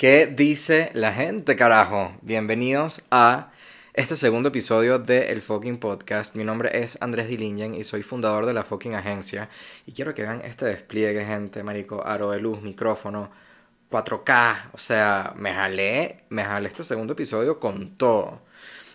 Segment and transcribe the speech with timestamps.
[0.00, 2.16] ¿Qué dice la gente, carajo?
[2.22, 3.52] Bienvenidos a
[3.92, 6.36] este segundo episodio de El Fucking Podcast.
[6.36, 9.50] Mi nombre es Andrés Dilingen y soy fundador de la Fucking Agencia.
[9.84, 13.30] Y quiero que vean este despliegue, gente, marico, aro de luz, micrófono,
[13.90, 14.70] 4K.
[14.72, 18.40] O sea, me jalé, me jalé este segundo episodio con todo.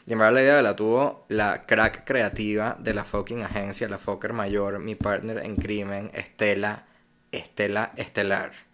[0.07, 4.33] Y verdad la idea la tuvo la crack creativa de la fucking agencia, la Fokker
[4.33, 6.87] Mayor, mi partner en crimen, Estela,
[7.31, 8.64] Estela Estelar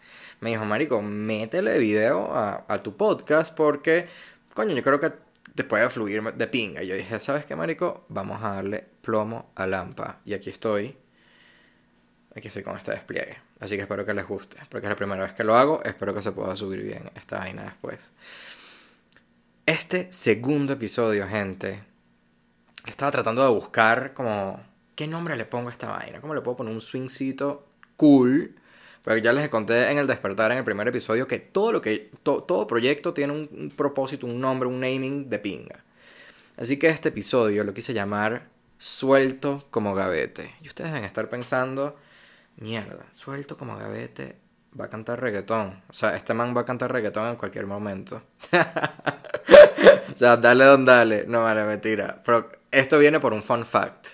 [0.42, 4.08] me dijo, Marico, métele video a, tu podcast porque,
[4.56, 5.14] coño, yo creo que
[5.54, 6.82] te puede fluir de pinga.
[6.82, 8.06] Y yo dije, ¿sabes qué, Marico?
[8.10, 10.20] Vamos a darle plomo a Lampa.
[10.26, 10.98] Y aquí estoy.
[12.36, 13.38] Aquí estoy con este despliegue.
[13.60, 14.58] Así que espero que les guste.
[14.68, 15.84] Porque es la primera vez que lo hago.
[15.84, 18.12] Espero que se pueda subir bien esta vaina después.
[19.68, 21.84] Este segundo episodio, gente.
[22.88, 24.60] Estaba tratando de buscar como...
[24.96, 26.20] ¿Qué nombre le pongo a esta vaina?
[26.20, 28.56] ¿Cómo le puedo poner un swingcito cool?
[29.04, 32.12] Pero ya les conté en el despertar, en el primer episodio, que todo lo que.
[32.24, 35.84] todo proyecto tiene un, propósito, un nombre, un naming de pinga.
[36.58, 40.56] Así que este episodio lo quise llamar Suelto como gavete.
[40.62, 41.98] Y ustedes deben estar pensando.
[42.58, 44.36] Mierda, suelto como gavete.
[44.80, 45.84] Va a cantar reggaetón.
[45.88, 48.24] O sea, este man va a cantar reggaetón en cualquier momento.
[50.14, 51.26] o sea, dale don dale.
[51.28, 52.22] No vale, mentira.
[52.26, 54.08] Pero esto viene por un fun fact.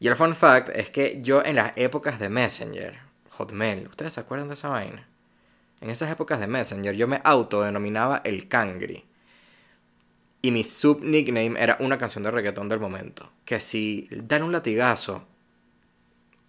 [0.00, 2.98] Y el fun fact es que yo en las épocas de Messenger,
[3.32, 3.88] Hotmail.
[3.88, 5.06] ¿Ustedes se acuerdan de esa vaina?
[5.80, 9.04] En esas épocas de Messenger yo me autodenominaba el Cangri.
[10.40, 13.30] Y mi sub nickname era una canción de reggaetón del momento.
[13.44, 15.24] Que si dan un latigazo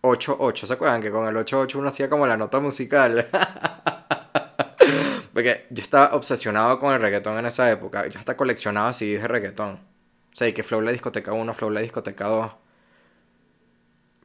[0.02, 3.28] 8-8, ¿se acuerdan que con el 8-8 uno hacía como la nota musical?
[5.34, 8.08] Porque yo estaba obsesionado con el reggaetón en esa época.
[8.08, 9.74] Yo hasta coleccionaba CDs de reggaetón.
[9.74, 12.52] O sea, y que Flow la discoteca 1, Flow la discoteca 2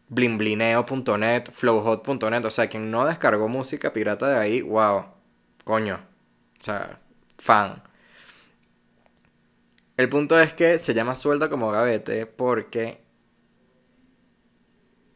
[0.09, 2.45] blimblineo.net, flowhot.net.
[2.45, 5.07] O sea, quien no descargó música pirata de ahí, wow,
[5.65, 6.01] coño.
[6.59, 7.01] O sea,
[7.39, 7.83] fan.
[9.97, 13.01] El punto es que se llama suelta como gavete porque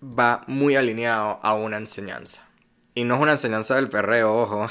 [0.02, 2.48] va muy alineado a una enseñanza.
[2.94, 4.68] Y no es una enseñanza del perreo, ojo.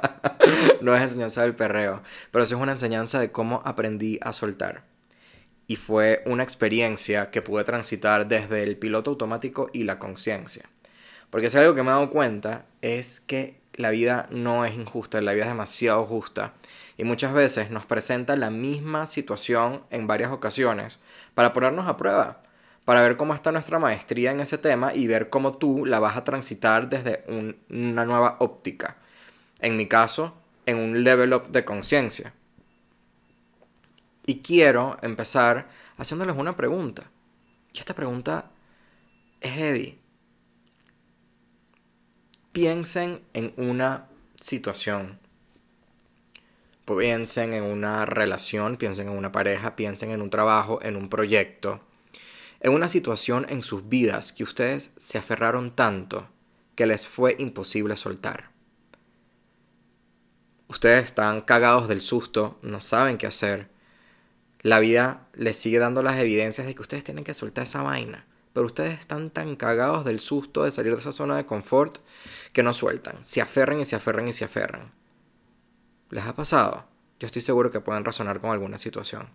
[0.80, 2.02] no es enseñanza del perreo.
[2.30, 4.93] Pero sí es una enseñanza de cómo aprendí a soltar
[5.66, 10.68] y fue una experiencia que pude transitar desde el piloto automático y la conciencia.
[11.30, 15.20] Porque si algo que me he dado cuenta es que la vida no es injusta,
[15.20, 16.54] la vida es demasiado justa
[16.96, 21.00] y muchas veces nos presenta la misma situación en varias ocasiones
[21.34, 22.40] para ponernos a prueba,
[22.84, 26.16] para ver cómo está nuestra maestría en ese tema y ver cómo tú la vas
[26.16, 27.24] a transitar desde
[27.68, 28.96] una nueva óptica.
[29.58, 30.34] En mi caso,
[30.66, 32.32] en un level up de conciencia.
[34.26, 37.10] Y quiero empezar haciéndoles una pregunta.
[37.72, 38.50] Y esta pregunta
[39.40, 39.98] es heavy.
[42.52, 44.08] Piensen en una
[44.40, 45.18] situación.
[46.86, 51.80] Piensen en una relación, piensen en una pareja, piensen en un trabajo, en un proyecto.
[52.60, 56.28] En una situación en sus vidas que ustedes se aferraron tanto
[56.74, 58.50] que les fue imposible soltar.
[60.68, 63.73] Ustedes están cagados del susto, no saben qué hacer
[64.64, 68.24] la vida les sigue dando las evidencias de que ustedes tienen que soltar esa vaina.
[68.54, 71.98] Pero ustedes están tan cagados del susto de salir de esa zona de confort
[72.54, 73.22] que no sueltan.
[73.26, 74.90] Se aferran y se aferran y se aferran.
[76.08, 76.86] ¿Les ha pasado?
[77.20, 79.28] Yo estoy seguro que pueden razonar con alguna situación.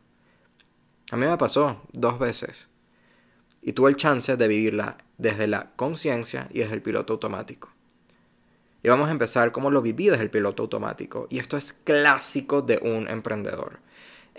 [1.11, 2.69] A mí me pasó dos veces.
[3.61, 7.69] Y tuve el chance de vivirla desde la conciencia y desde el piloto automático.
[8.81, 11.27] Y vamos a empezar como lo viví desde el piloto automático.
[11.29, 13.87] Y esto es clásico de un emprendedor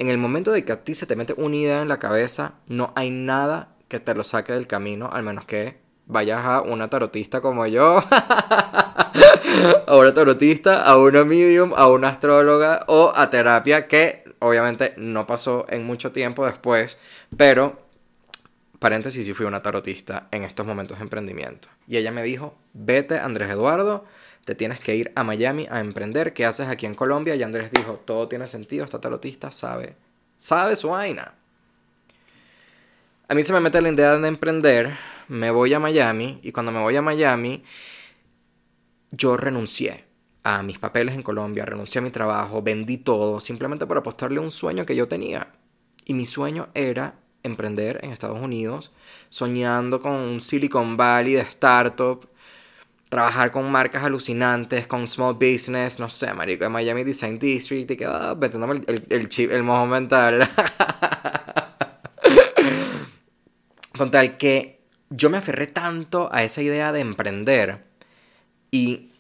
[0.01, 2.55] en el momento de que a ti se te mete una idea en la cabeza,
[2.67, 6.89] no hay nada que te lo saque del camino, al menos que vayas a una
[6.89, 8.03] tarotista como yo,
[9.87, 15.27] a una tarotista, a una medium, a una astróloga o a terapia, que obviamente no
[15.27, 16.97] pasó en mucho tiempo después,
[17.37, 17.79] pero
[18.79, 21.69] paréntesis, sí fui una tarotista en estos momentos de emprendimiento.
[21.87, 24.07] Y ella me dijo, vete Andrés Eduardo,
[24.45, 26.33] te tienes que ir a Miami a emprender.
[26.33, 27.37] ¿Qué haces aquí en Colombia?
[27.37, 29.97] Y Andrés dijo, todo tiene sentido, esta tarotista sabe,
[30.39, 31.35] sabe su vaina.
[33.29, 34.97] A mí se me mete la idea de emprender,
[35.29, 37.63] me voy a Miami y cuando me voy a Miami,
[39.13, 40.05] yo renuncié
[40.43, 44.51] a mis papeles en Colombia, renuncié a mi trabajo, vendí todo, simplemente por apostarle un
[44.51, 45.49] sueño que yo tenía.
[46.05, 48.93] Y mi sueño era emprender en Estados Unidos,
[49.29, 52.29] soñando con un Silicon Valley de startup,
[53.11, 57.97] trabajar con marcas alucinantes, con small business, no sé, marico, de Miami Design District, y
[57.97, 60.49] que, ah, el, el, chip, el mojo mental.
[63.99, 64.81] con tal que
[65.11, 67.85] yo me aferré tanto a esa idea de emprender
[68.71, 69.11] y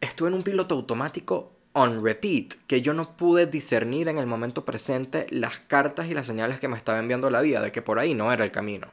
[0.00, 4.64] estuve en un piloto automático on repeat, que yo no pude discernir en el momento
[4.64, 7.98] presente las cartas y las señales que me estaba enviando la vida de que por
[7.98, 8.88] ahí no era el camino.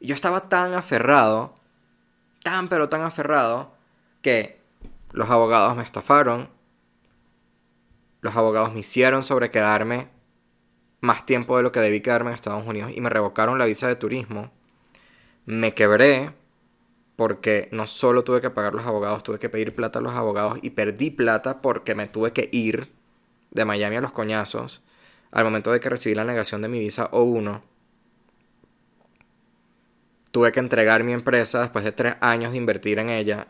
[0.00, 1.56] Y yo estaba tan aferrado,
[2.46, 3.72] tan pero tan aferrado,
[4.22, 4.60] que
[5.10, 6.48] los abogados me estafaron,
[8.20, 10.06] los abogados me hicieron sobre quedarme
[11.00, 13.88] más tiempo de lo que debí quedarme en Estados Unidos y me revocaron la visa
[13.88, 14.52] de turismo.
[15.44, 16.34] Me quebré
[17.16, 20.60] porque no solo tuve que pagar los abogados, tuve que pedir plata a los abogados
[20.62, 22.92] y perdí plata porque me tuve que ir
[23.50, 24.84] de Miami a los coñazos
[25.32, 27.60] al momento de que recibí la negación de mi visa O1.
[30.36, 33.46] Tuve que entregar mi empresa después de tres años de invertir en ella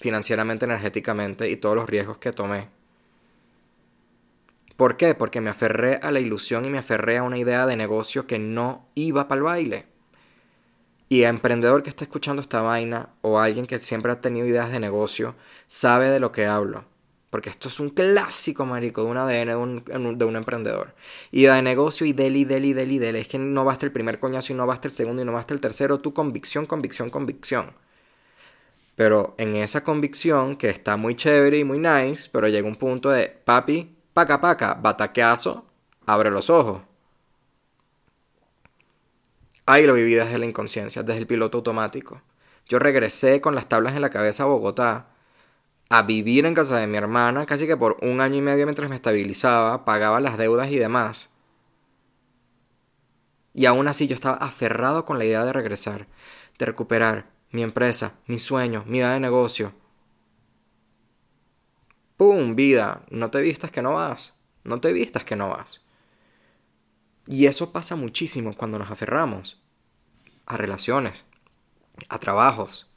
[0.00, 2.70] financieramente, energéticamente y todos los riesgos que tomé.
[4.78, 5.14] ¿Por qué?
[5.14, 8.38] Porque me aferré a la ilusión y me aferré a una idea de negocio que
[8.38, 9.84] no iba para el baile.
[11.10, 14.72] Y a emprendedor que está escuchando esta vaina o alguien que siempre ha tenido ideas
[14.72, 15.34] de negocio,
[15.66, 16.86] sabe de lo que hablo.
[17.32, 20.94] Porque esto es un clásico, marico, de un ADN de un, de un emprendedor.
[21.30, 23.20] Y de negocio y deli, deli, deli, deli.
[23.20, 25.54] Es que no basta el primer coñazo y no basta el segundo y no basta
[25.54, 25.98] el tercero.
[25.98, 27.72] Tu convicción, convicción, convicción.
[28.96, 33.08] Pero en esa convicción, que está muy chévere y muy nice, pero llega un punto
[33.08, 35.64] de, papi, paca, paca, bataqueazo,
[36.04, 36.82] abre los ojos.
[39.64, 42.20] Ahí lo viví desde la inconsciencia, desde el piloto automático.
[42.68, 45.11] Yo regresé con las tablas en la cabeza a Bogotá
[45.92, 48.88] a vivir en casa de mi hermana casi que por un año y medio mientras
[48.88, 51.28] me estabilizaba, pagaba las deudas y demás.
[53.52, 56.06] Y aún así yo estaba aferrado con la idea de regresar,
[56.56, 59.74] de recuperar mi empresa, mi sueño, mi idea de negocio.
[62.16, 62.56] ¡Pum!
[62.56, 64.32] Vida, no te vistas que no vas.
[64.64, 65.82] No te vistas que no vas.
[67.26, 69.62] Y eso pasa muchísimo cuando nos aferramos
[70.46, 71.26] a relaciones,
[72.08, 72.91] a trabajos,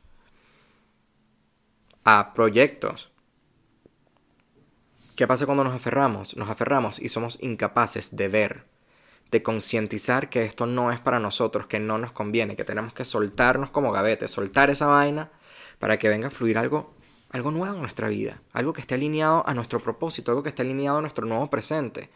[2.05, 3.11] a proyectos.
[5.15, 6.37] ¿Qué pasa cuando nos aferramos?
[6.37, 8.67] Nos aferramos y somos incapaces de ver,
[9.31, 13.05] de concientizar que esto no es para nosotros, que no nos conviene, que tenemos que
[13.05, 15.31] soltarnos como gavetes, soltar esa vaina
[15.79, 16.93] para que venga a fluir algo,
[17.31, 20.61] algo nuevo en nuestra vida, algo que esté alineado a nuestro propósito, algo que esté
[20.61, 22.11] alineado a nuestro nuevo presente.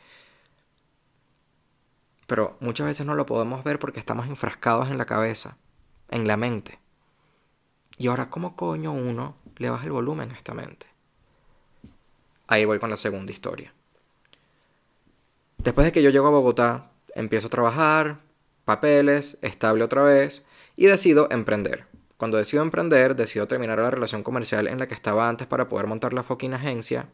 [2.28, 5.58] Pero muchas veces no lo podemos ver porque estamos enfrascados en la cabeza,
[6.12, 6.78] en la mente.
[7.98, 10.88] Y ahora, ¿cómo coño uno le baja el volumen a esta mente?
[12.48, 13.72] Ahí voy con la segunda historia.
[15.60, 18.20] Después de que yo llego a Bogotá, empiezo a trabajar,
[18.66, 21.86] papeles, estable otra vez, y decido emprender.
[22.18, 25.86] Cuando decido emprender, decido terminar la relación comercial en la que estaba antes para poder
[25.86, 27.08] montar la fucking agencia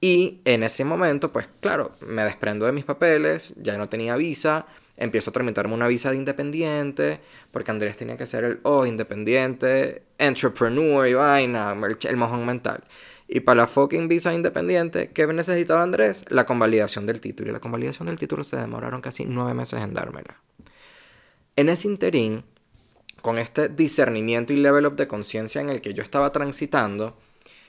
[0.00, 4.66] y en ese momento, pues claro, me desprendo de mis papeles, ya no tenía visa,
[5.00, 7.20] empiezo a tramitarme una visa de independiente,
[7.50, 12.84] porque Andrés tenía que ser el oh, independiente, entrepreneur y vaina, el, mojón mental.
[13.26, 16.26] Y para la fucking visa independiente, ¿qué necesitaba Andrés?
[16.28, 17.50] La convalidación del título.
[17.50, 20.36] Y la convalidación del título se demoraron casi nueve meses en dármela.
[21.56, 22.44] En ese interín,
[23.22, 27.16] con este discernimiento y level up de conciencia en el que yo estaba transitando,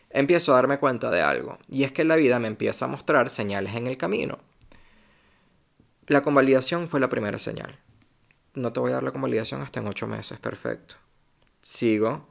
[0.09, 3.29] empiezo a darme cuenta de algo, y es que la vida me empieza a mostrar
[3.29, 4.39] señales en el camino.
[6.11, 7.79] La convalidación fue la primera señal.
[8.53, 10.95] No te voy a dar la convalidación hasta en ocho meses, perfecto.
[11.61, 12.27] Sigo.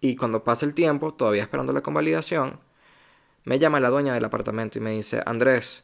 [0.00, 2.60] Y cuando pasa el tiempo, todavía esperando la convalidación,
[3.42, 5.82] me llama la dueña del apartamento y me dice, Andrés,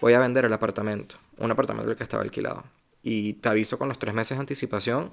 [0.00, 2.62] voy a vender el apartamento, un apartamento del que estaba alquilado.
[3.02, 5.10] Y te aviso con los tres meses de anticipación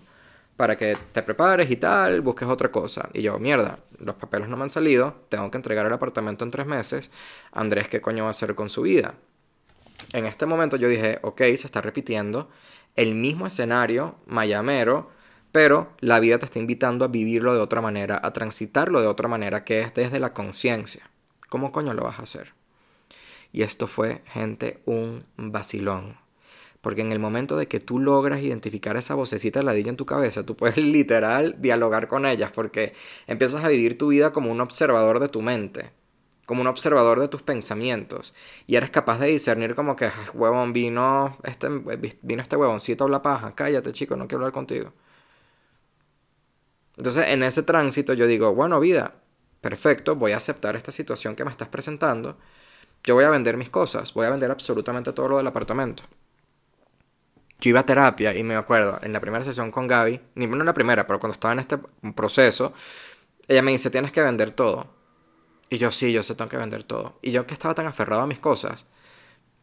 [0.56, 3.10] para que te prepares y tal, busques otra cosa.
[3.14, 6.52] Y yo, mierda, los papeles no me han salido, tengo que entregar el apartamento en
[6.52, 7.10] tres meses.
[7.52, 9.16] Andrés, ¿qué coño va a hacer con su vida?
[10.14, 12.50] En este momento yo dije, ok, se está repitiendo
[12.96, 15.12] el mismo escenario mayamero,
[15.52, 19.28] pero la vida te está invitando a vivirlo de otra manera, a transitarlo de otra
[19.28, 21.10] manera, que es desde la conciencia.
[21.50, 22.54] ¿Cómo coño lo vas a hacer?
[23.52, 26.18] Y esto fue, gente, un vacilón.
[26.86, 30.46] Porque en el momento de que tú logras identificar esa vocecita ladilla en tu cabeza,
[30.46, 32.94] tú puedes literal dialogar con ellas porque
[33.26, 35.90] empiezas a vivir tu vida como un observador de tu mente,
[36.46, 38.34] como un observador de tus pensamientos.
[38.68, 41.70] Y eres capaz de discernir como que, huevón, vino este,
[42.22, 44.94] vino este huevoncito a la paja, cállate chico, no quiero hablar contigo.
[46.98, 49.16] Entonces en ese tránsito yo digo, bueno vida,
[49.62, 52.38] perfecto, voy a aceptar esta situación que me estás presentando.
[53.04, 56.04] Yo voy a vender mis cosas, voy a vender absolutamente todo lo del apartamento
[57.60, 60.58] yo iba a terapia y me acuerdo, en la primera sesión con Gaby, ni no
[60.58, 61.78] en la primera, pero cuando estaba en este
[62.16, 62.74] proceso,
[63.48, 64.95] ella me dice, tienes que vender todo.
[65.70, 67.18] Y yo, sí, yo sé, tengo que vender todo.
[67.22, 68.88] Y yo que estaba tan aferrado a mis cosas,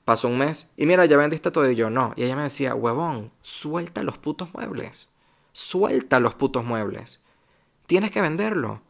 [0.05, 2.13] pasó un mes y mira, ya vendiste todo y yo no.
[2.17, 5.11] Y ella me decía, huevón, suelta los putos muebles.
[5.53, 7.21] Suelta los putos muebles.
[7.87, 8.83] Tienes que venderlo.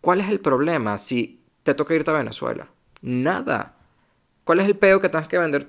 [0.00, 2.68] ¿Cuál es el problema si te toca irte a Venezuela.
[3.00, 3.74] Nada.
[4.44, 5.66] ¿Cuál es el peo que tienes que vender?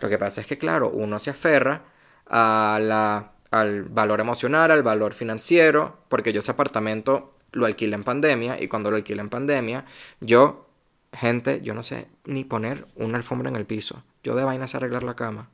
[0.00, 1.82] Lo que pasa es que, claro, uno se aferra
[2.26, 8.04] a la, al valor emocional, al valor financiero, porque yo ese apartamento lo alquilé en
[8.04, 9.84] pandemia y cuando lo alquilé en pandemia,
[10.20, 10.68] yo,
[11.12, 14.02] gente, yo no sé ni poner una alfombra en el piso.
[14.22, 15.48] Yo de vainas arreglar la cama.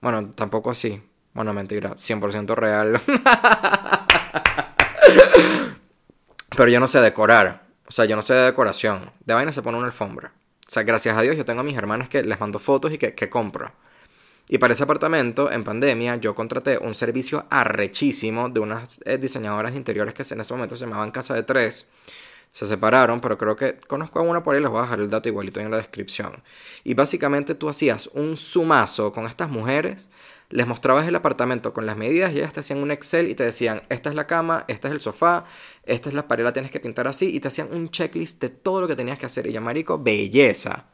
[0.00, 1.02] Bueno, tampoco así.
[1.32, 3.00] Bueno, mentira, 100% real.
[6.56, 7.62] Pero yo no sé decorar.
[7.86, 9.12] O sea, yo no sé de decoración.
[9.24, 10.32] De vaina se pone una alfombra.
[10.66, 12.98] O sea, gracias a Dios yo tengo a mis hermanas que les mando fotos y
[12.98, 13.72] que, que compro.
[14.52, 19.76] Y para ese apartamento, en pandemia, yo contraté un servicio arrechísimo de unas eh, diseñadoras
[19.76, 21.92] interiores que en ese momento se llamaban Casa de Tres.
[22.50, 25.08] Se separaron, pero creo que conozco a una por ahí, les voy a dejar el
[25.08, 26.42] dato igualito en la descripción.
[26.82, 30.08] Y básicamente tú hacías un sumazo con estas mujeres
[30.50, 33.44] les mostrabas el apartamento con las medidas y ellas te hacían un Excel y te
[33.44, 35.44] decían, esta es la cama, este es el sofá,
[35.84, 38.48] esta es la pared, la tienes que pintar así, y te hacían un checklist de
[38.48, 39.46] todo lo que tenías que hacer.
[39.46, 40.86] Y ya, marico, belleza.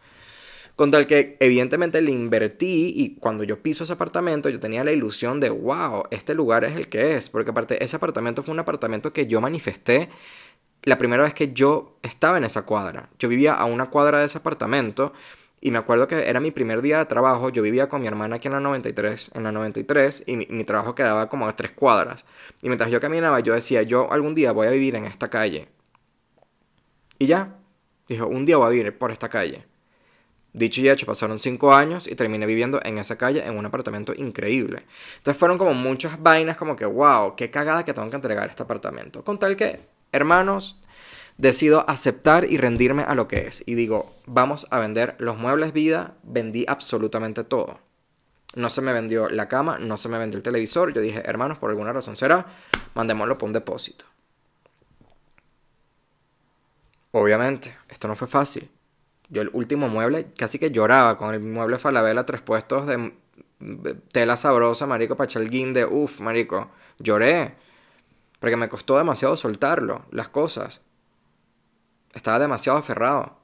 [0.76, 4.92] Con tal que evidentemente le invertí y cuando yo piso ese apartamento yo tenía la
[4.92, 7.30] ilusión de, wow, este lugar es el que es.
[7.30, 10.10] Porque aparte ese apartamento fue un apartamento que yo manifesté
[10.82, 13.08] la primera vez que yo estaba en esa cuadra.
[13.18, 15.14] Yo vivía a una cuadra de ese apartamento
[15.60, 18.36] y me acuerdo que era mi primer día de trabajo, yo vivía con mi hermana
[18.36, 22.24] aquí en la 93, en la 93, y mi, trabajo quedaba como a tres cuadras.
[22.62, 25.68] Y mientras yo caminaba, yo decía, yo algún día voy a vivir en esta calle.
[27.18, 27.56] Y ya,
[28.08, 29.64] dijo, un día voy a vivir por esta calle.
[30.56, 34.14] Dicho y hecho, pasaron cinco años y terminé viviendo en esa calle en un apartamento
[34.16, 34.86] increíble.
[35.18, 38.62] Entonces fueron como muchas vainas como que, wow, qué cagada que tengo que entregar este
[38.62, 39.22] apartamento.
[39.22, 39.80] Con tal que,
[40.12, 40.80] hermanos,
[41.36, 43.64] decido aceptar y rendirme a lo que es.
[43.66, 47.78] Y digo, vamos a vender los muebles vida, vendí absolutamente todo.
[48.54, 50.90] No se me vendió la cama, no se me vendió el televisor.
[50.94, 52.46] Yo dije, hermanos, por alguna razón será,
[52.94, 54.06] mandémoslo por un depósito.
[57.12, 58.70] Obviamente, esto no fue fácil.
[59.28, 63.12] Yo el último mueble casi que lloraba con el mueble Falabella tres puestos de
[64.12, 65.84] tela sabrosa, marico, para echar guinde.
[65.84, 67.54] Uf, marico, lloré.
[68.40, 70.82] Porque me costó demasiado soltarlo, las cosas.
[72.12, 73.36] Estaba demasiado aferrado.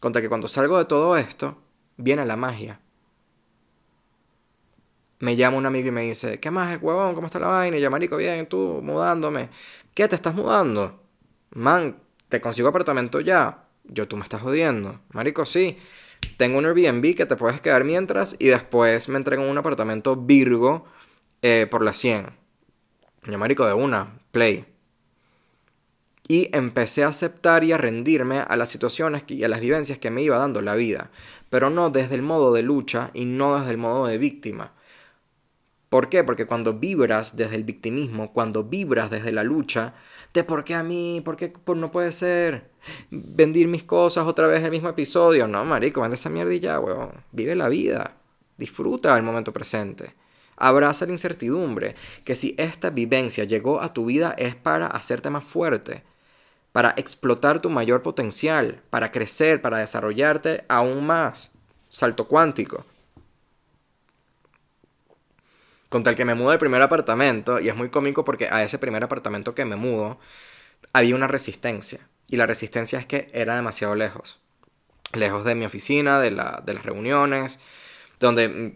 [0.00, 1.58] Contra que cuando salgo de todo esto,
[1.96, 2.80] viene la magia.
[5.18, 7.14] Me llama un amigo y me dice, ¿qué más el huevón?
[7.14, 7.78] ¿Cómo está la vaina?
[7.78, 9.48] Y yo, marico, bien, tú, mudándome.
[9.94, 11.02] ¿Qué, te estás mudando?
[11.52, 13.65] Man, ¿te consigo apartamento ya?
[13.88, 15.00] Yo, tú me estás jodiendo.
[15.12, 15.78] Marico, sí.
[16.36, 20.86] Tengo un Airbnb que te puedes quedar mientras y después me entregan un apartamento Virgo
[21.42, 22.26] eh, por la 100.
[23.26, 24.66] Yo, marico, de una, play
[26.28, 30.10] y empecé a aceptar y a rendirme a las situaciones y a las vivencias que
[30.10, 31.10] me iba dando la vida,
[31.50, 34.72] pero no desde el modo de lucha y no desde el modo de víctima.
[35.88, 36.24] ¿Por qué?
[36.24, 39.94] Porque cuando vibras desde el victimismo, cuando vibras desde la lucha,
[40.36, 42.70] de por qué a mí, por qué no puede ser,
[43.10, 46.78] vendir mis cosas otra vez el mismo episodio, no, marico, vende esa mierda y ya,
[46.78, 48.12] weón, vive la vida,
[48.58, 50.14] disfruta el momento presente.
[50.58, 55.44] Abraza la incertidumbre, que si esta vivencia llegó a tu vida es para hacerte más
[55.44, 56.02] fuerte,
[56.72, 61.50] para explotar tu mayor potencial, para crecer, para desarrollarte aún más.
[61.88, 62.84] Salto cuántico.
[65.88, 68.78] Con tal que me mudo del primer apartamento, y es muy cómico porque a ese
[68.78, 70.18] primer apartamento que me mudo
[70.92, 72.08] había una resistencia.
[72.28, 74.40] Y la resistencia es que era demasiado lejos.
[75.12, 77.60] Lejos de mi oficina, de, de las reuniones,
[78.18, 78.74] donde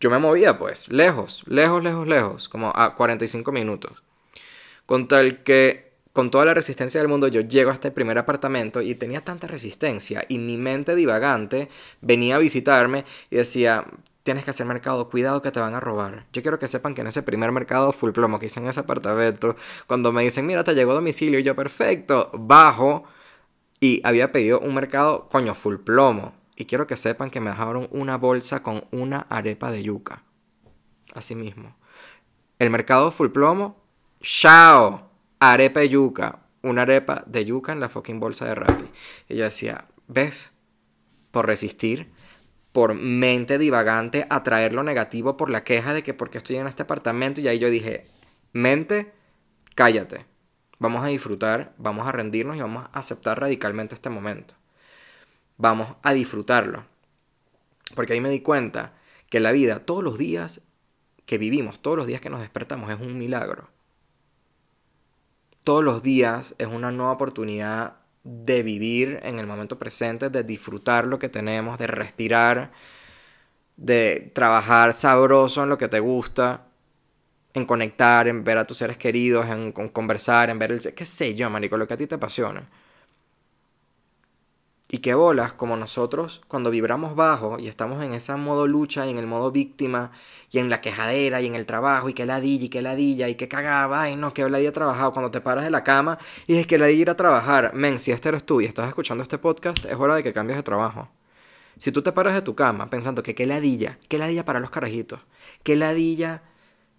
[0.00, 4.02] yo me movía pues, lejos, lejos, lejos, lejos, como a 45 minutos.
[4.84, 8.82] Con tal que con toda la resistencia del mundo, yo llego a este primer apartamento
[8.82, 13.86] y tenía tanta resistencia y mi mente divagante venía a visitarme y decía,
[14.22, 16.26] tienes que hacer mercado, cuidado que te van a robar.
[16.32, 18.80] Yo quiero que sepan que en ese primer mercado full plomo que hice en ese
[18.80, 23.04] apartamento, cuando me dicen, mira, te llegó a domicilio, y yo, perfecto, bajo
[23.80, 26.34] y había pedido un mercado, coño, full plomo.
[26.54, 30.22] Y quiero que sepan que me dejaron una bolsa con una arepa de yuca.
[31.14, 31.74] Así mismo.
[32.60, 33.82] El mercado full plomo,
[34.20, 35.10] chao
[35.40, 38.84] arepa de yuca, una arepa de yuca en la fucking bolsa de Rappi.
[39.28, 40.52] Y yo decía, ¿ves?
[41.32, 42.12] Por resistir,
[42.72, 46.82] por mente divagante, atraer lo negativo por la queja de que porque estoy en este
[46.82, 47.40] apartamento.
[47.40, 48.06] Y ahí yo dije,
[48.52, 49.12] mente,
[49.74, 50.26] cállate.
[50.78, 54.54] Vamos a disfrutar, vamos a rendirnos y vamos a aceptar radicalmente este momento.
[55.56, 56.84] Vamos a disfrutarlo.
[57.94, 58.94] Porque ahí me di cuenta
[59.30, 60.62] que la vida, todos los días
[61.26, 63.68] que vivimos, todos los días que nos despertamos, es un milagro
[65.64, 71.06] todos los días es una nueva oportunidad de vivir en el momento presente, de disfrutar
[71.06, 72.72] lo que tenemos, de respirar,
[73.76, 76.66] de trabajar sabroso en lo que te gusta,
[77.54, 80.94] en conectar, en ver a tus seres queridos, en, conversar, en ver el...
[80.94, 82.68] qué sé yo, marico, lo que a ti te apasiona.
[84.94, 89.10] Y qué bolas, como nosotros cuando vibramos bajo y estamos en ese modo lucha y
[89.10, 90.10] en el modo víctima
[90.50, 93.34] y en la quejadera y en el trabajo y que ladilla y que ladilla y
[93.34, 95.14] que cagaba, ay no, que ladilla trabajado.
[95.14, 98.10] Cuando te paras de la cama y es que ladilla ir a trabajar, men, si
[98.10, 101.08] este eres tú y estás escuchando este podcast, es hora de que cambies de trabajo.
[101.78, 104.68] Si tú te paras de tu cama pensando que qué ladilla, qué ladilla para los
[104.68, 105.20] carajitos,
[105.62, 106.42] qué ladilla,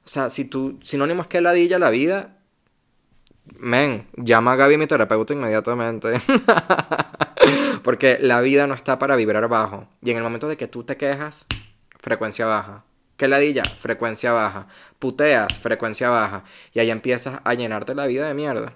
[0.03, 2.39] o sea, si tú, sinónimo es que ladilla la vida,
[3.59, 6.19] men, llama a Gaby mi terapeuta inmediatamente.
[7.83, 9.87] Porque la vida no está para vibrar bajo.
[10.01, 11.45] Y en el momento de que tú te quejas,
[11.99, 12.83] frecuencia baja.
[13.17, 13.63] ¿Qué ladilla?
[13.63, 14.67] Frecuencia baja.
[14.99, 16.43] Puteas, frecuencia baja.
[16.73, 18.73] Y ahí empiezas a llenarte la vida de mierda.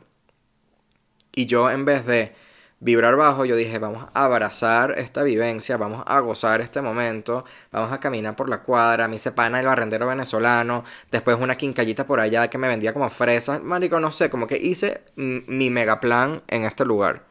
[1.34, 2.36] Y yo en vez de
[2.80, 7.92] vibrar bajo, yo dije, vamos a abrazar esta vivencia, vamos a gozar este momento, vamos
[7.92, 12.50] a caminar por la cuadra, mi sepana el barrendero venezolano, después una quincallita por allá
[12.50, 16.66] que me vendía como fresas, marico, no sé, como que hice mi mega plan en
[16.66, 17.24] este lugar.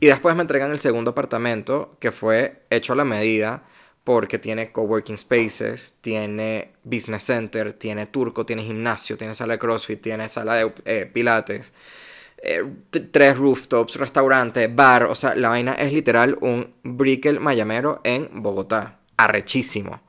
[0.00, 3.64] Y después me entregan el segundo apartamento, que fue hecho a la medida,
[4.02, 10.00] porque tiene coworking spaces, tiene business center, tiene turco, tiene gimnasio, tiene sala de CrossFit,
[10.00, 11.74] tiene sala de eh, pilates,
[12.42, 12.64] eh,
[13.12, 15.04] tres rooftops, restaurante, bar.
[15.04, 19.00] O sea, la vaina es literal un Brickell mayamero en Bogotá.
[19.18, 20.00] Arrechísimo.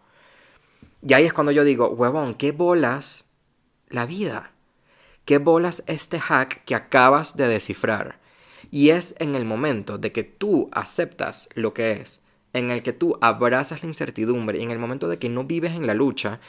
[1.06, 3.30] Y ahí es cuando yo digo, huevón, ¿qué bolas
[3.90, 4.52] la vida?
[5.26, 8.21] ¿Qué bolas este hack que acabas de descifrar?
[8.72, 12.22] Y es en el momento de que tú aceptas lo que es,
[12.54, 15.74] en el que tú abrazas la incertidumbre y en el momento de que no vives
[15.74, 16.40] en la lucha,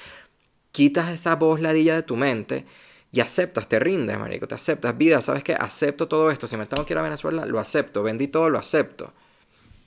[0.71, 2.65] quitas esa voz ladilla de tu mente
[3.11, 5.55] y aceptas, te rindes, marico, te aceptas, vida, ¿sabes qué?
[5.55, 8.59] Acepto todo esto, si me tengo que ir a Venezuela, lo acepto, vendí todo, lo
[8.59, 9.13] acepto.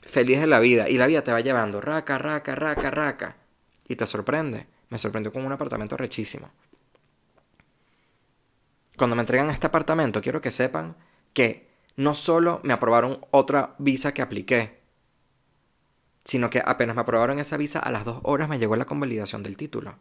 [0.01, 3.37] Feliz de la vida y la vida te va llevando raca, raca, raca, raca
[3.87, 4.67] y te sorprende.
[4.89, 6.51] Me sorprendió con un apartamento rechísimo.
[8.95, 10.95] Cuando me entregan este apartamento, quiero que sepan
[11.33, 11.64] que
[11.95, 14.79] no solo me aprobaron otra visa que apliqué,
[16.23, 19.43] sino que apenas me aprobaron esa visa, a las dos horas me llegó la convalidación
[19.43, 19.95] del título.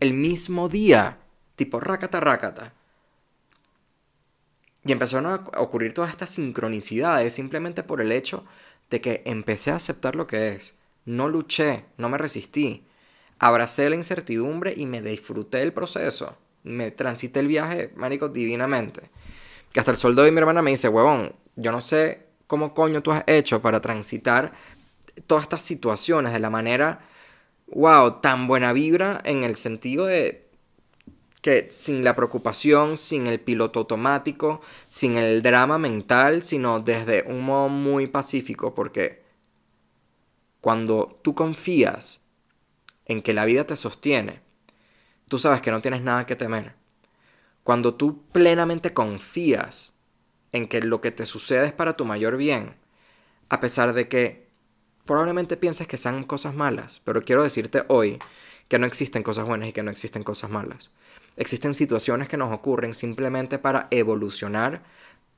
[0.00, 1.18] El mismo día,
[1.56, 2.72] tipo rácata, rácata.
[4.84, 8.44] Y empezaron a ocurrir todas estas sincronicidades simplemente por el hecho
[8.90, 10.78] de que empecé a aceptar lo que es.
[11.04, 12.86] No luché, no me resistí.
[13.38, 16.36] Abracé la incertidumbre y me disfruté el proceso.
[16.64, 19.10] Me transité el viaje, marico, divinamente.
[19.72, 23.02] Que hasta el sol de mi hermana me dice, huevón, yo no sé cómo coño
[23.02, 24.52] tú has hecho para transitar
[25.26, 27.00] todas estas situaciones de la manera,
[27.66, 30.48] wow, tan buena vibra en el sentido de
[31.42, 37.42] que sin la preocupación, sin el piloto automático, sin el drama mental, sino desde un
[37.42, 39.22] modo muy pacífico, porque
[40.60, 42.22] cuando tú confías
[43.06, 44.40] en que la vida te sostiene,
[45.28, 46.74] tú sabes que no tienes nada que temer.
[47.68, 49.92] Cuando tú plenamente confías
[50.52, 52.76] en que lo que te sucede es para tu mayor bien,
[53.50, 54.48] a pesar de que
[55.04, 58.20] probablemente pienses que sean cosas malas, pero quiero decirte hoy
[58.68, 60.92] que no existen cosas buenas y que no existen cosas malas.
[61.36, 64.82] Existen situaciones que nos ocurren simplemente para evolucionar,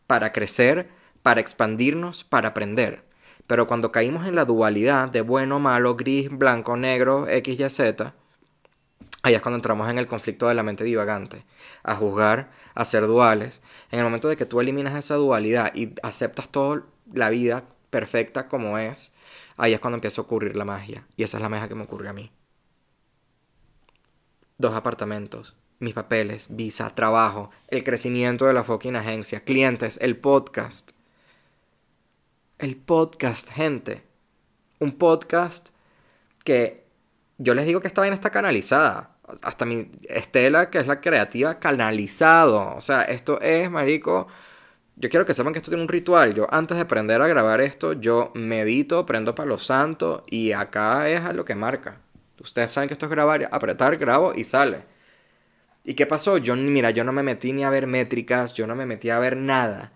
[0.06, 0.88] para crecer,
[1.24, 3.02] para expandirnos, para aprender.
[3.48, 8.14] Pero cuando caímos en la dualidad de bueno, malo, gris, blanco, negro, X, Y, Z,
[9.22, 11.44] Ahí es cuando entramos en el conflicto de la mente divagante,
[11.82, 13.60] a juzgar, a ser duales.
[13.90, 18.48] En el momento de que tú eliminas esa dualidad y aceptas toda la vida perfecta
[18.48, 19.12] como es,
[19.56, 21.06] ahí es cuando empieza a ocurrir la magia.
[21.16, 22.32] Y esa es la magia que me ocurre a mí.
[24.56, 30.92] Dos apartamentos, mis papeles, visa, trabajo, el crecimiento de la fucking agencia, clientes, el podcast.
[32.58, 34.02] El podcast, gente.
[34.78, 35.70] Un podcast
[36.44, 36.79] que
[37.40, 41.58] yo les digo que esta vaina está canalizada hasta mi Estela, que es la creativa,
[41.58, 42.74] canalizado.
[42.76, 44.26] O sea, esto es, marico.
[44.96, 46.34] Yo quiero que sepan que esto tiene un ritual.
[46.34, 51.08] Yo antes de aprender a grabar esto, yo medito, prendo para los santos y acá
[51.08, 51.98] es a lo que marca.
[52.40, 54.82] Ustedes saben que esto es grabar, apretar, grabo y sale.
[55.84, 56.36] ¿Y qué pasó?
[56.38, 59.18] Yo, mira, yo no me metí ni a ver métricas, yo no me metí a
[59.18, 59.92] ver nada.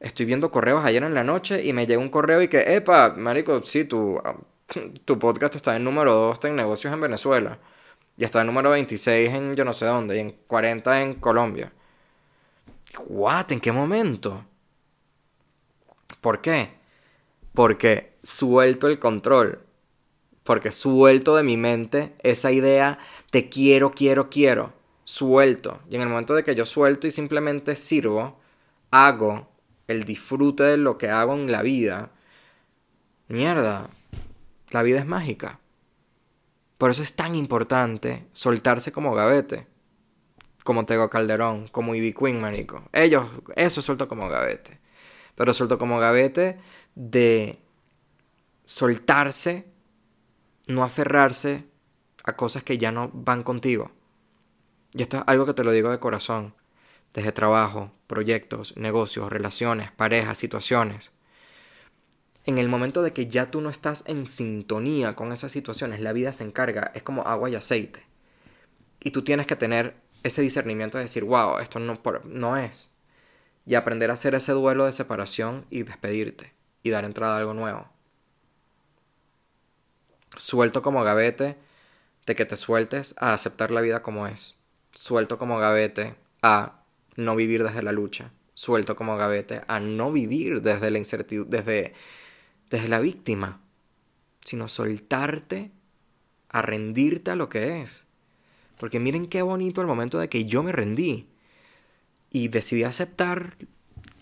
[0.00, 3.14] Estoy viendo correos ayer en la noche y me llega un correo y que, epa,
[3.16, 4.20] marico, sí, tu,
[5.04, 7.58] tu podcast está en número 2 en negocios en Venezuela.
[8.16, 10.16] Y está el número 26 en yo no sé dónde.
[10.16, 11.72] Y en 40 en Colombia.
[13.06, 13.52] ¿What?
[13.52, 14.44] ¿En qué momento?
[16.20, 16.72] ¿Por qué?
[17.54, 19.60] Porque suelto el control.
[20.42, 22.98] Porque suelto de mi mente esa idea
[23.30, 24.72] de quiero, quiero, quiero.
[25.04, 25.80] Suelto.
[25.88, 28.40] Y en el momento de que yo suelto y simplemente sirvo,
[28.90, 29.48] hago
[29.86, 32.10] el disfrute de lo que hago en la vida.
[33.28, 33.90] Mierda.
[34.70, 35.60] La vida es mágica.
[36.76, 39.66] Por eso es tan importante soltarse como gavete.
[40.62, 42.82] Como Tego Calderón, como Ivy Queen, marico.
[42.92, 43.26] Ellos,
[43.56, 44.78] eso suelto como gavete.
[45.34, 46.58] pero suelto como gavete
[46.94, 47.60] de
[48.64, 49.66] soltarse,
[50.66, 51.64] no aferrarse
[52.24, 53.90] a cosas que ya no van contigo.
[54.92, 56.54] Y esto es algo que te lo digo de corazón,
[57.14, 61.12] desde trabajo, proyectos, negocios, relaciones, parejas, situaciones.
[62.48, 66.14] En el momento de que ya tú no estás en sintonía con esas situaciones, la
[66.14, 68.06] vida se encarga, es como agua y aceite.
[69.00, 72.88] Y tú tienes que tener ese discernimiento de decir, wow, esto no, no es.
[73.66, 77.52] Y aprender a hacer ese duelo de separación y despedirte y dar entrada a algo
[77.52, 77.86] nuevo.
[80.38, 81.58] Suelto como gavete
[82.24, 84.56] de que te sueltes a aceptar la vida como es.
[84.94, 86.80] Suelto como gavete a
[87.14, 88.30] no vivir desde la lucha.
[88.54, 91.94] Suelto como gavete a no vivir desde la incertidumbre, desde,
[92.70, 93.60] desde la víctima,
[94.40, 95.70] sino soltarte
[96.48, 98.06] a rendirte a lo que es.
[98.78, 101.28] Porque miren qué bonito el momento de que yo me rendí
[102.30, 103.56] y decidí aceptar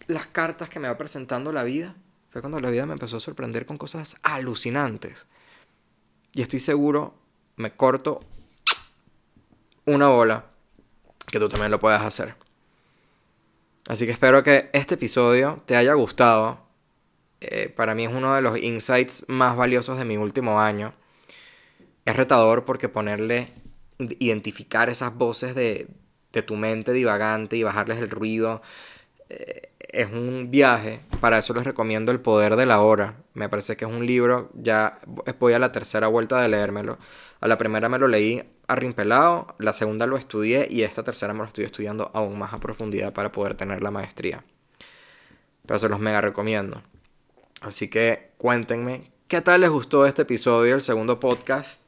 [0.07, 1.95] las cartas que me va presentando la vida.
[2.31, 5.27] Fue cuando la vida me empezó a sorprender con cosas alucinantes.
[6.33, 7.15] Y estoy seguro,
[7.57, 8.21] me corto
[9.87, 10.47] una bola,
[11.31, 12.37] que tú también lo puedas hacer.
[13.89, 16.66] Así que espero que este episodio te haya gustado.
[17.41, 20.95] Eh, para mí es uno de los insights más valiosos de mi último año.
[22.05, 23.49] Es retador porque ponerle
[23.99, 25.89] identificar esas voces de,
[26.47, 28.61] tu mente divagante y bajarles el ruido.
[29.31, 33.17] Eh, es un viaje, para eso les recomiendo El Poder de la Hora.
[33.33, 34.99] Me parece que es un libro, ya
[35.39, 36.99] voy a la tercera vuelta de leérmelo.
[37.41, 41.41] A la primera me lo leí arrimpelado, la segunda lo estudié y esta tercera me
[41.41, 44.45] lo estoy estudiando aún más a profundidad para poder tener la maestría.
[45.65, 46.83] Pero se los mega recomiendo.
[47.61, 51.87] Así que cuéntenme qué tal les gustó este episodio, el segundo podcast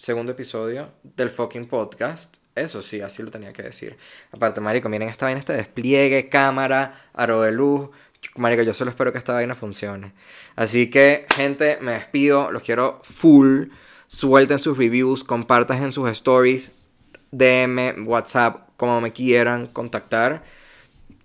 [0.00, 2.38] segundo episodio del fucking podcast.
[2.54, 3.98] Eso sí, así lo tenía que decir.
[4.32, 7.90] Aparte, marico, miren esta vaina, este despliegue, cámara, aro de luz.
[8.36, 10.14] Marico, yo solo espero que esta vaina funcione.
[10.56, 12.50] Así que, gente, me despido.
[12.50, 13.68] Los quiero full.
[14.06, 16.82] Suelten sus reviews, compartan en sus stories,
[17.30, 20.42] DM, WhatsApp, como me quieran contactar.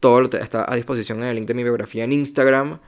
[0.02, 2.82] Todo está a disposición en el link de mi biografía en Instagram.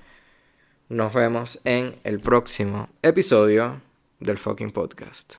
[0.90, 3.82] Nos vemos en el próximo episodio
[4.22, 5.34] del fucking podcast.